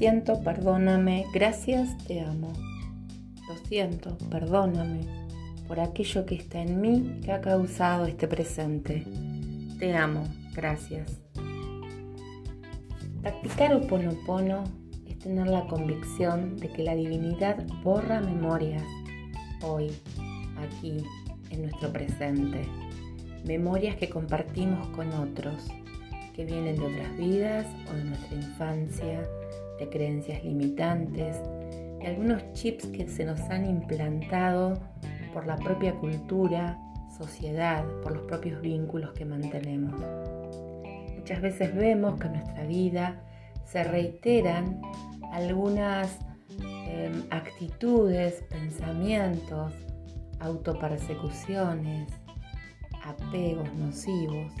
siento, 0.00 0.42
perdóname, 0.42 1.26
gracias, 1.30 1.94
te 2.06 2.22
amo. 2.22 2.54
Lo 3.46 3.54
siento, 3.68 4.16
perdóname 4.30 5.00
por 5.68 5.78
aquello 5.78 6.24
que 6.24 6.36
está 6.36 6.62
en 6.62 6.80
mí 6.80 7.20
que 7.22 7.30
ha 7.32 7.42
causado 7.42 8.06
este 8.06 8.26
presente. 8.26 9.04
Te 9.78 9.94
amo, 9.94 10.24
gracias. 10.54 11.20
Practicar 13.20 13.74
Oponopono 13.74 14.64
es 15.06 15.18
tener 15.18 15.48
la 15.48 15.66
convicción 15.66 16.56
de 16.56 16.70
que 16.70 16.82
la 16.82 16.94
divinidad 16.94 17.62
borra 17.84 18.22
memorias 18.22 18.82
hoy, 19.62 19.90
aquí, 20.56 21.04
en 21.50 21.60
nuestro 21.60 21.92
presente. 21.92 22.66
Memorias 23.44 23.96
que 23.96 24.08
compartimos 24.08 24.86
con 24.96 25.12
otros, 25.12 25.68
que 26.34 26.46
vienen 26.46 26.76
de 26.76 26.86
otras 26.86 27.18
vidas 27.18 27.66
o 27.90 27.94
de 27.94 28.04
nuestra 28.04 28.36
infancia, 28.36 29.28
de 29.80 29.88
creencias 29.88 30.44
limitantes, 30.44 31.36
de 31.98 32.06
algunos 32.06 32.52
chips 32.52 32.86
que 32.86 33.08
se 33.08 33.24
nos 33.24 33.40
han 33.50 33.68
implantado 33.68 34.74
por 35.34 35.46
la 35.46 35.56
propia 35.56 35.94
cultura, 35.94 36.78
sociedad, 37.16 37.84
por 38.02 38.12
los 38.12 38.22
propios 38.26 38.60
vínculos 38.60 39.12
que 39.14 39.24
mantenemos. 39.24 40.00
Muchas 41.16 41.40
veces 41.40 41.74
vemos 41.74 42.20
que 42.20 42.26
en 42.26 42.34
nuestra 42.34 42.64
vida 42.66 43.20
se 43.64 43.82
reiteran 43.84 44.80
algunas 45.32 46.18
em, 46.60 47.22
actitudes, 47.30 48.42
pensamientos, 48.50 49.72
autopersecuciones, 50.40 52.08
apegos 53.04 53.72
nocivos 53.74 54.52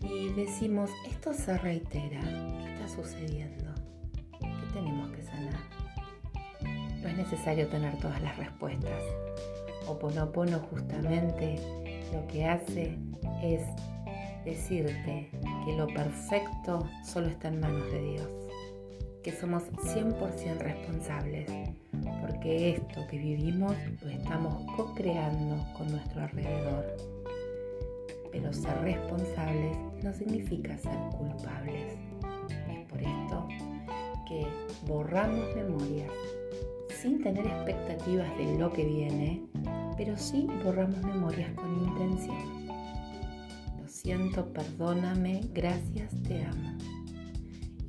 y 0.00 0.30
decimos, 0.30 0.90
esto 1.08 1.32
se 1.32 1.56
reitera, 1.58 2.20
¿qué 2.20 2.72
está 2.72 2.88
sucediendo? 2.88 3.71
¿Qué 4.72 4.78
tenemos 4.78 5.10
que 5.10 5.22
sanar? 5.22 5.60
No 7.02 7.08
es 7.08 7.16
necesario 7.16 7.68
tener 7.68 7.98
todas 7.98 8.22
las 8.22 8.36
respuestas. 8.38 9.02
Oponopono 9.86 10.60
justamente 10.70 11.56
lo 12.12 12.26
que 12.28 12.46
hace 12.46 12.96
es 13.42 13.60
decirte 14.44 15.30
que 15.64 15.76
lo 15.76 15.86
perfecto 15.88 16.88
solo 17.04 17.26
está 17.26 17.48
en 17.48 17.60
manos 17.60 17.90
de 17.92 18.02
Dios, 18.02 18.28
que 19.22 19.32
somos 19.32 19.64
100% 19.72 20.58
responsables, 20.58 21.50
porque 22.20 22.70
esto 22.70 23.06
que 23.10 23.18
vivimos 23.18 23.74
lo 24.00 24.10
estamos 24.10 24.64
co-creando 24.76 25.62
con 25.76 25.90
nuestro 25.90 26.22
alrededor. 26.22 26.96
Pero 28.30 28.52
ser 28.52 28.80
responsables 28.80 29.76
no 30.02 30.12
significa 30.14 30.78
ser 30.78 30.96
culpables. 31.18 31.98
Borramos 35.12 35.54
memorias 35.54 36.10
sin 36.88 37.22
tener 37.22 37.46
expectativas 37.46 38.34
de 38.38 38.58
lo 38.58 38.72
que 38.72 38.86
viene, 38.86 39.42
pero 39.98 40.16
sí 40.16 40.48
borramos 40.64 41.02
memorias 41.02 41.52
con 41.52 41.86
intención 41.86 42.62
siento, 43.86 44.52
perdóname, 44.54 45.42
gracias, 45.52 46.10
te 46.22 46.44
amo. 46.44 46.78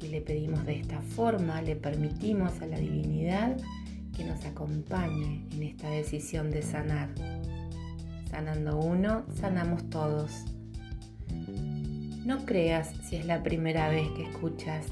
Y 0.01 0.07
le 0.09 0.19
pedimos 0.19 0.65
de 0.65 0.81
esta 0.81 0.99
forma, 1.01 1.61
le 1.61 1.77
permitimos 1.77 2.61
a 2.61 2.67
la 2.67 2.77
divinidad 2.77 3.55
que 4.15 4.25
nos 4.25 4.43
acompañe 4.43 5.47
en 5.53 5.63
esta 5.63 5.89
decisión 5.89 6.51
de 6.51 6.61
sanar. 6.61 7.09
Sanando 8.29 8.77
uno, 8.77 9.25
sanamos 9.33 9.89
todos. 9.89 10.43
No 12.25 12.45
creas 12.45 12.93
si 13.05 13.15
es 13.15 13.25
la 13.25 13.41
primera 13.41 13.87
vez 13.87 14.09
que 14.11 14.23
escuchas 14.23 14.85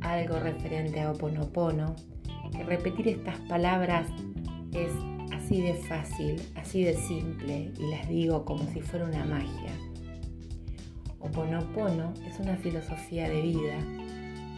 algo 0.00 0.38
referente 0.38 1.00
a 1.00 1.12
Oponopono, 1.12 1.94
que 2.52 2.62
repetir 2.64 3.08
estas 3.08 3.38
palabras 3.40 4.08
es 4.72 4.90
así 5.34 5.60
de 5.62 5.74
fácil, 5.74 6.40
así 6.56 6.84
de 6.84 6.94
simple, 6.94 7.72
y 7.78 7.90
las 7.90 8.08
digo 8.08 8.44
como 8.44 8.64
si 8.64 8.80
fuera 8.80 9.06
una 9.06 9.24
magia. 9.24 9.72
Oponopono 11.20 12.12
es 12.26 12.38
una 12.38 12.56
filosofía 12.56 13.28
de 13.28 13.42
vida, 13.42 13.78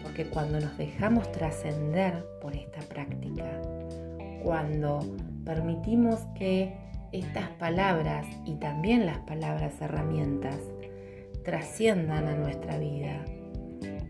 porque 0.03 0.27
cuando 0.27 0.61
nos 0.61 0.77
dejamos 0.79 1.31
trascender 1.33 2.25
por 2.41 2.55
esta 2.55 2.81
práctica, 2.81 3.61
cuando 4.43 5.01
permitimos 5.45 6.21
que 6.39 6.75
estas 7.13 7.49
palabras 7.51 8.27
y 8.45 8.55
también 8.55 9.07
las 9.07 9.19
palabras 9.19 9.75
herramientas 9.81 10.59
trasciendan 11.45 12.29
a 12.29 12.37
nuestra 12.37 12.79
vida, 12.79 13.25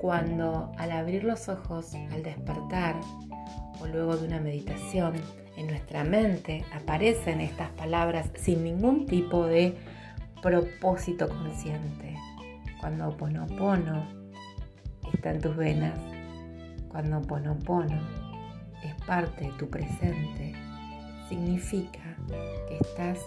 cuando 0.00 0.72
al 0.78 0.92
abrir 0.92 1.24
los 1.24 1.48
ojos, 1.48 1.94
al 1.94 2.22
despertar 2.22 2.96
o 3.80 3.86
luego 3.86 4.16
de 4.16 4.26
una 4.26 4.40
meditación, 4.40 5.14
en 5.56 5.66
nuestra 5.66 6.04
mente 6.04 6.64
aparecen 6.72 7.40
estas 7.40 7.68
palabras 7.72 8.30
sin 8.34 8.64
ningún 8.64 9.04
tipo 9.04 9.46
de 9.46 9.76
propósito 10.42 11.28
consciente. 11.28 12.16
Cuando 12.80 13.14
Ponopono 13.14 14.06
está 15.12 15.32
en 15.32 15.40
tus 15.42 15.54
venas, 15.54 15.98
cuando 16.88 17.20
Ponopono 17.20 18.00
es 18.82 18.94
parte 19.04 19.44
de 19.44 19.52
tu 19.58 19.68
presente, 19.68 20.54
significa 21.28 22.16
que 22.68 22.78
estás 22.80 23.18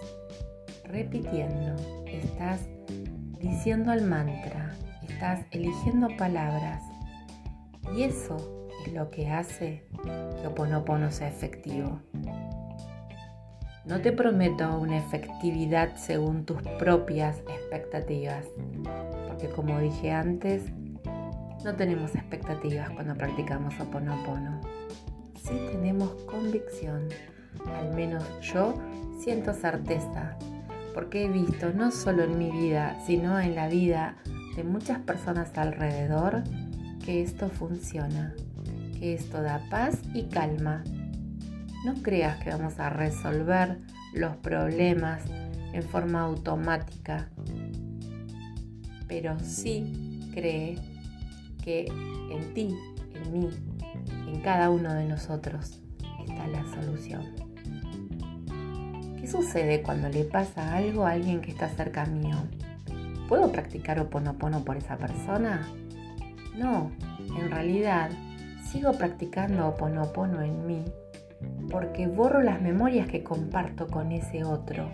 repitiendo, 0.84 1.76
estás 2.06 2.62
diciendo 3.38 3.92
el 3.92 4.02
mantra, 4.02 4.74
estás 5.08 5.46
eligiendo 5.50 6.08
palabras 6.16 6.82
y 7.94 8.02
eso 8.02 8.68
es 8.84 8.92
lo 8.92 9.10
que 9.10 9.28
hace 9.28 9.86
que 10.40 10.46
Oponopono 10.46 11.10
sea 11.10 11.28
efectivo. 11.28 12.00
No 13.84 14.00
te 14.00 14.12
prometo 14.12 14.78
una 14.78 14.96
efectividad 14.96 15.96
según 15.96 16.46
tus 16.46 16.62
propias 16.78 17.40
expectativas, 17.40 18.46
porque 19.28 19.48
como 19.48 19.78
dije 19.78 20.10
antes, 20.10 20.72
no 21.64 21.74
tenemos 21.76 22.14
expectativas 22.14 22.88
cuando 22.90 23.14
practicamos 23.14 23.78
Oponopono. 23.80 24.60
Sí 25.36 25.54
tenemos 25.70 26.10
convicción, 26.24 27.08
al 27.78 27.94
menos 27.94 28.24
yo 28.40 28.74
siento 29.18 29.52
certeza, 29.52 30.36
porque 30.94 31.24
he 31.24 31.28
visto 31.28 31.70
no 31.72 31.90
solo 31.90 32.24
en 32.24 32.38
mi 32.38 32.50
vida, 32.50 32.98
sino 33.06 33.38
en 33.38 33.54
la 33.54 33.68
vida 33.68 34.16
de 34.56 34.64
muchas 34.64 35.00
personas 35.00 35.56
alrededor 35.56 36.44
que 37.04 37.22
esto 37.22 37.48
funciona, 37.48 38.34
que 38.98 39.14
esto 39.14 39.42
da 39.42 39.60
paz 39.70 39.98
y 40.14 40.24
calma 40.24 40.82
no 41.84 41.94
creas 42.02 42.42
que 42.42 42.48
vamos 42.48 42.80
a 42.80 42.88
resolver 42.88 43.78
los 44.14 44.36
problemas 44.36 45.22
en 45.72 45.82
forma 45.82 46.22
automática, 46.22 47.28
pero 49.06 49.38
sí 49.40 50.20
cree 50.32 50.78
que 51.62 51.86
en 52.30 52.54
ti, 52.54 52.74
en 53.12 53.32
mí, 53.32 53.50
en 54.26 54.40
cada 54.40 54.70
uno 54.70 54.94
de 54.94 55.04
nosotros 55.04 55.82
está 56.26 56.46
la 56.46 56.64
solución. 56.74 57.34
¿Qué 59.20 59.26
sucede 59.26 59.82
cuando 59.82 60.08
le 60.08 60.24
pasa 60.24 60.74
algo 60.74 61.04
a 61.04 61.10
alguien 61.10 61.42
que 61.42 61.50
está 61.50 61.68
cerca 61.68 62.06
mío? 62.06 62.36
¿Puedo 63.28 63.50
practicar 63.50 63.98
oponopono 64.00 64.64
por 64.64 64.76
esa 64.76 64.96
persona? 64.96 65.68
No, 66.56 66.90
en 67.38 67.50
realidad 67.50 68.10
sigo 68.70 68.92
practicando 68.92 69.68
oponopono 69.68 70.42
en 70.42 70.66
mí 70.66 70.84
porque 71.70 72.06
borro 72.06 72.42
las 72.42 72.60
memorias 72.60 73.08
que 73.08 73.22
comparto 73.22 73.86
con 73.88 74.12
ese 74.12 74.44
otro. 74.44 74.88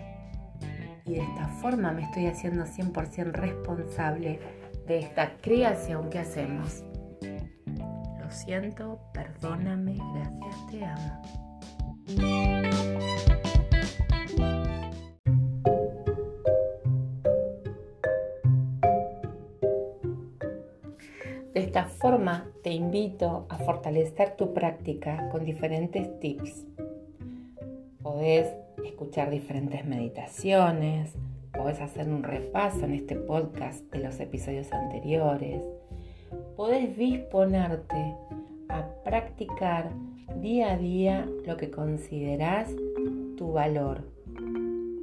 Y 1.05 1.15
de 1.15 1.21
esta 1.21 1.47
forma 1.47 1.91
me 1.91 2.03
estoy 2.03 2.27
haciendo 2.27 2.65
100% 2.65 3.31
responsable 3.31 4.39
de 4.87 4.99
esta 4.99 5.37
creación 5.37 6.09
que 6.09 6.19
hacemos. 6.19 6.83
Lo 8.19 8.29
siento, 8.29 8.99
perdóname, 9.13 9.95
gracias, 10.13 10.67
te 10.69 10.85
amo. 10.85 11.21
Forma 22.01 22.47
te 22.63 22.71
invito 22.71 23.45
a 23.47 23.57
fortalecer 23.59 24.35
tu 24.35 24.55
práctica 24.55 25.29
con 25.29 25.45
diferentes 25.45 26.19
tips. 26.19 26.65
Podés 28.01 28.47
escuchar 28.83 29.29
diferentes 29.29 29.85
meditaciones, 29.85 31.13
podés 31.53 31.79
hacer 31.79 32.09
un 32.09 32.23
repaso 32.23 32.85
en 32.85 32.93
este 32.93 33.15
podcast 33.15 33.81
de 33.93 33.99
los 33.99 34.19
episodios 34.19 34.73
anteriores, 34.73 35.63
podés 36.55 36.97
disponerte 36.97 38.15
a 38.67 38.83
practicar 39.03 39.91
día 40.41 40.71
a 40.71 40.77
día 40.77 41.29
lo 41.45 41.55
que 41.55 41.69
considerás 41.69 42.73
tu 43.37 43.51
valor, 43.51 44.07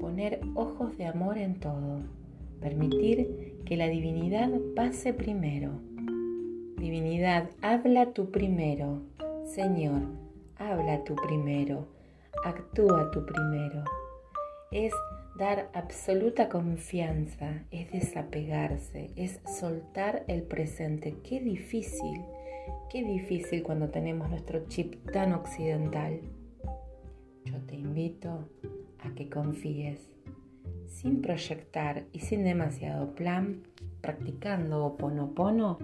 poner 0.01 0.41
ojos 0.57 0.99
de 0.99 1.07
amor 1.07 1.39
en 1.39 1.61
todo, 1.61 2.01
permitir 2.61 3.63
que 3.65 3.77
la 3.77 3.87
divinidad 3.87 4.51
pase 4.75 5.15
primero 5.15 5.88
Divinidad, 6.79 7.51
habla 7.61 8.13
tú 8.13 8.31
primero. 8.31 9.03
Señor, 9.45 10.03
habla 10.57 11.03
tú 11.03 11.17
primero. 11.17 11.89
Actúa 12.45 13.11
tú 13.11 13.27
primero. 13.27 13.83
Es 14.71 14.93
dar 15.37 15.71
absoluta 15.75 16.49
confianza, 16.49 17.65
es 17.73 17.91
desapegarse, 17.91 19.11
es 19.17 19.41
soltar 19.59 20.25
el 20.29 20.43
presente. 20.43 21.17
Qué 21.25 21.41
difícil, 21.41 22.23
qué 22.91 23.03
difícil 23.03 23.65
cuando 23.65 23.89
tenemos 23.89 24.31
nuestro 24.31 24.67
chip 24.69 25.11
tan 25.11 25.33
occidental. 25.33 26.21
Yo 27.45 27.59
te 27.67 27.75
invito 27.75 28.49
a 29.01 29.15
que 29.17 29.29
confíes, 29.29 30.11
sin 30.87 31.23
proyectar 31.23 32.05
y 32.13 32.21
sin 32.21 32.45
demasiado 32.45 33.17
plan, 33.17 33.63
practicando 34.01 34.85
Oponopono, 34.85 35.79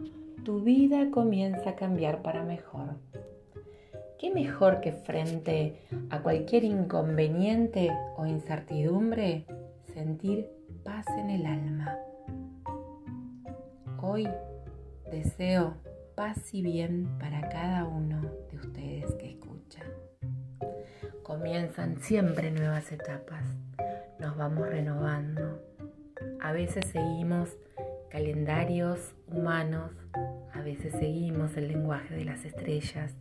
tu 0.45 0.61
vida 0.61 1.11
comienza 1.11 1.71
a 1.71 1.75
cambiar 1.75 2.21
para 2.21 2.45
mejor. 2.45 2.97
¿Qué 4.19 4.31
mejor 4.31 4.81
que 4.83 4.93
frente 4.93 5.81
a 6.11 6.21
cualquier 6.21 6.65
inconveniente 6.65 7.91
o 8.17 8.27
incertidumbre 8.27 9.47
sentir 9.95 10.51
paz 10.85 11.07
en 11.19 11.31
el 11.31 11.47
alma? 11.47 11.97
Hoy 14.03 14.29
deseo 15.11 15.75
paz 16.15 16.53
y 16.53 16.61
bien 16.61 17.09
para 17.19 17.49
cada 17.49 17.87
uno 17.87 18.21
de 18.51 18.59
ustedes 18.59 19.15
que 19.15 19.31
escuchan. 19.31 19.87
Comienzan 21.23 21.97
siempre 22.01 22.51
nuevas 22.51 22.93
etapas, 22.93 23.45
nos 24.21 24.37
vamos 24.37 24.69
renovando. 24.69 25.63
A 26.41 26.53
veces 26.53 26.85
seguimos 26.93 27.57
calendarios 28.15 29.13
humanos, 29.27 29.91
a 30.53 30.61
veces 30.61 30.93
seguimos 30.93 31.57
el 31.57 31.67
lenguaje 31.67 32.15
de 32.15 32.25
las 32.25 32.45
estrellas, 32.45 33.13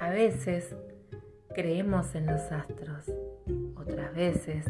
a 0.00 0.08
veces 0.08 0.74
creemos 1.54 2.14
en 2.14 2.24
los 2.24 2.40
astros, 2.52 3.12
otras 3.76 4.14
veces, 4.14 4.64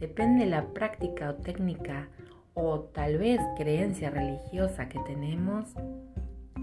depende 0.00 0.46
de 0.46 0.50
la 0.50 0.74
práctica 0.74 1.30
o 1.30 1.34
técnica 1.36 2.08
o 2.54 2.80
tal 2.80 3.18
vez 3.18 3.40
creencia 3.56 4.10
religiosa 4.10 4.88
que 4.88 4.98
tenemos, 5.06 5.68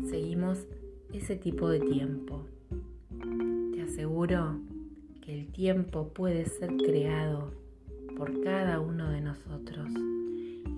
seguimos 0.09 0.67
ese 1.13 1.37
tipo 1.37 1.69
de 1.69 1.79
tiempo. 1.79 2.43
Te 3.73 3.81
aseguro 3.81 4.59
que 5.21 5.39
el 5.39 5.53
tiempo 5.53 6.09
puede 6.09 6.47
ser 6.47 6.75
creado 6.75 7.53
por 8.17 8.43
cada 8.43 8.81
uno 8.81 9.09
de 9.09 9.21
nosotros 9.21 9.87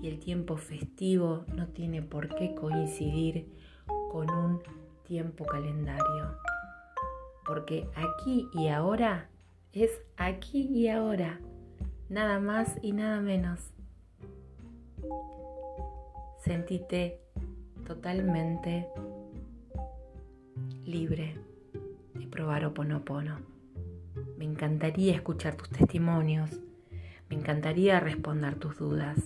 el 0.08 0.18
tiempo 0.18 0.56
festivo 0.56 1.44
no 1.54 1.68
tiene 1.68 2.02
por 2.02 2.34
qué 2.34 2.54
coincidir 2.54 3.48
con 4.10 4.30
un 4.30 4.62
tiempo 5.04 5.44
calendario 5.44 6.36
porque 7.46 7.88
aquí 7.94 8.48
y 8.52 8.68
ahora 8.68 9.28
es 9.72 9.90
aquí 10.16 10.62
y 10.62 10.88
ahora, 10.88 11.38
nada 12.08 12.40
más 12.40 12.76
y 12.82 12.92
nada 12.92 13.20
menos. 13.20 13.60
Sentite 16.42 17.20
totalmente 17.86 18.88
libre 20.84 21.36
de 22.14 22.26
probar 22.26 22.64
Oponopono. 22.64 23.38
Me 24.36 24.44
encantaría 24.44 25.14
escuchar 25.14 25.54
tus 25.54 25.70
testimonios, 25.70 26.50
me 27.28 27.36
encantaría 27.36 28.00
responder 28.00 28.56
tus 28.56 28.78
dudas. 28.78 29.18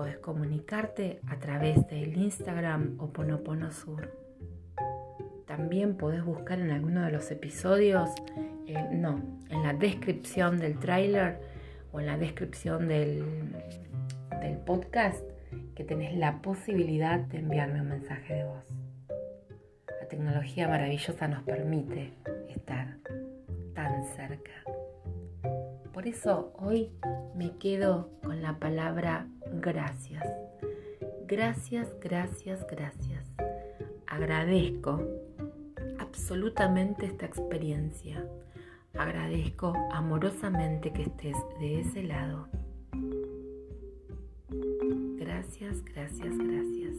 Puedes 0.00 0.16
comunicarte 0.16 1.20
a 1.28 1.38
través 1.38 1.86
del 1.88 2.16
Instagram 2.16 2.96
Oponopono 3.00 3.70
Sur 3.70 4.10
también 5.44 5.94
podés 5.94 6.24
buscar 6.24 6.58
en 6.58 6.70
alguno 6.70 7.04
de 7.04 7.10
los 7.10 7.30
episodios, 7.30 8.08
eh, 8.66 8.88
no, 8.92 9.20
en 9.50 9.62
la 9.62 9.74
descripción 9.74 10.58
del 10.58 10.78
tráiler 10.78 11.38
o 11.92 12.00
en 12.00 12.06
la 12.06 12.16
descripción 12.16 12.88
del, 12.88 13.26
del 14.40 14.56
podcast, 14.56 15.22
que 15.74 15.84
tenés 15.84 16.16
la 16.16 16.40
posibilidad 16.40 17.18
de 17.18 17.40
enviarme 17.40 17.82
un 17.82 17.88
mensaje 17.90 18.36
de 18.36 18.44
voz. 18.44 18.64
La 20.00 20.08
tecnología 20.08 20.66
maravillosa 20.66 21.28
nos 21.28 21.42
permite 21.42 22.14
estar 22.48 22.96
tan 23.74 24.04
cerca. 24.16 24.52
Por 25.92 26.06
eso 26.06 26.54
hoy 26.58 26.90
me 27.34 27.58
quedo 27.58 28.08
con 28.22 28.40
la 28.40 28.58
palabra 28.58 29.26
gracias. 29.60 30.26
Gracias, 31.26 31.88
gracias, 32.00 32.66
gracias. 32.66 33.24
Agradezco 34.06 35.00
absolutamente 35.98 37.06
esta 37.06 37.26
experiencia. 37.26 38.26
Agradezco 38.94 39.72
amorosamente 39.92 40.92
que 40.92 41.02
estés 41.02 41.36
de 41.60 41.80
ese 41.80 42.02
lado. 42.02 42.48
Gracias, 45.18 45.84
gracias, 45.84 46.36
gracias. 46.36 46.96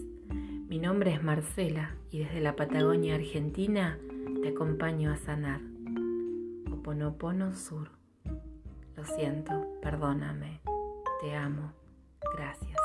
Mi 0.69 0.79
nombre 0.79 1.13
es 1.13 1.21
Marcela 1.21 1.97
y 2.09 2.19
desde 2.19 2.39
la 2.39 2.55
Patagonia 2.55 3.15
Argentina 3.15 3.99
te 4.41 4.49
acompaño 4.49 5.11
a 5.11 5.17
sanar. 5.17 5.59
Oponopono 6.71 7.53
Sur. 7.53 7.89
Lo 8.95 9.03
siento, 9.03 9.67
perdóname. 9.81 10.61
Te 11.21 11.35
amo. 11.35 11.80
Gracias. 12.33 12.80